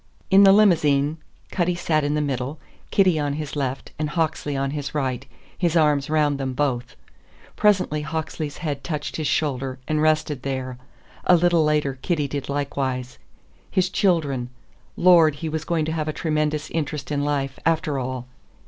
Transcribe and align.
In 0.31 0.41
the 0.43 0.51
limousine 0.51 1.19
Cutty 1.51 1.75
sat 1.75 2.03
in 2.03 2.15
the 2.15 2.21
middle, 2.21 2.57
Kitty 2.89 3.19
on 3.19 3.33
his 3.33 3.55
left 3.55 3.91
and 3.99 4.09
Hawksley 4.09 4.57
on 4.57 4.71
his 4.71 4.95
right, 4.95 5.27
his 5.55 5.77
arms 5.77 6.09
round 6.09 6.39
them 6.39 6.53
both. 6.53 6.95
Presently 7.55 8.01
Hawksley's 8.01 8.57
head 8.65 8.83
touched 8.83 9.17
his 9.17 9.27
shoulder 9.27 9.77
and 9.87 10.01
rested 10.01 10.41
there; 10.41 10.79
a 11.25 11.35
little 11.35 11.63
later 11.63 11.99
Kitty 12.01 12.27
did 12.27 12.49
likewise. 12.49 13.19
His 13.69 13.91
children! 13.91 14.49
Lord, 14.97 15.35
he 15.35 15.49
was 15.49 15.63
going 15.65 15.85
to 15.85 15.91
have 15.91 16.07
a 16.07 16.13
tremendous 16.13 16.71
interest 16.71 17.11
in 17.11 17.23
life, 17.23 17.59
after 17.63 17.99
all! 17.99 18.25